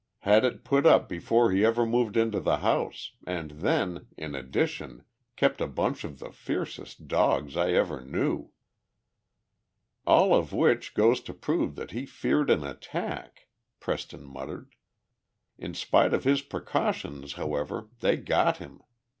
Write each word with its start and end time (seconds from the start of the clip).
"Had 0.21 0.43
it 0.43 0.63
put 0.63 0.87
up 0.87 1.07
before 1.07 1.51
he 1.51 1.63
ever 1.63 1.85
moved 1.85 2.17
into 2.17 2.39
the 2.39 2.57
house, 2.57 3.11
and 3.27 3.51
then, 3.51 4.07
in 4.17 4.33
addition, 4.33 5.03
kept 5.35 5.61
a 5.61 5.67
bunch 5.67 6.03
of 6.03 6.17
the 6.17 6.31
fiercest 6.31 7.07
dogs 7.07 7.55
I 7.55 7.73
ever 7.73 8.01
knew." 8.03 8.49
"All 10.07 10.33
of 10.33 10.53
which 10.53 10.95
goes 10.95 11.21
to 11.21 11.35
prove 11.35 11.75
that 11.75 11.91
he 11.91 12.07
feared 12.07 12.49
an 12.49 12.63
attack," 12.63 13.47
Preston 13.79 14.23
muttered. 14.25 14.73
"In 15.59 15.75
spite 15.75 16.15
of 16.15 16.23
his 16.23 16.41
precautions, 16.41 17.33
however, 17.33 17.89
they 17.99 18.17
got 18.17 18.57
him! 18.57 18.81